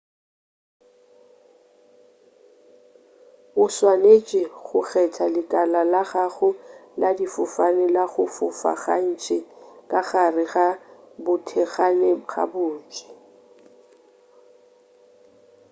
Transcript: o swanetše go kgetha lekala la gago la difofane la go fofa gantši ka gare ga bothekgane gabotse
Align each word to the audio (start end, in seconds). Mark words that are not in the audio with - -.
o 3.61 3.65
swanetše 3.75 4.41
go 4.65 4.79
kgetha 4.87 5.25
lekala 5.35 5.81
la 5.93 6.01
gago 6.11 6.49
la 7.01 7.09
difofane 7.17 7.85
la 7.95 8.03
go 8.11 8.23
fofa 8.35 8.71
gantši 8.83 9.37
ka 9.89 9.99
gare 10.09 10.43
ga 10.53 10.67
bothekgane 11.23 12.09
gabotse 12.31 13.05